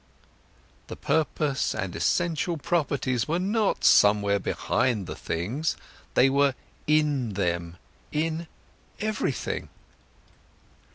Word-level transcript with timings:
The 0.87 0.95
purpose 0.95 1.75
and 1.75 1.93
the 1.93 1.97
essential 1.97 2.57
properties 2.57 3.27
were 3.27 3.37
not 3.37 3.83
somewhere 3.85 4.39
behind 4.39 5.05
the 5.05 5.15
things, 5.15 5.77
they 6.15 6.27
were 6.27 6.55
in 6.87 7.33
them, 7.35 7.77
in 8.11 8.47
everything. 8.99 9.69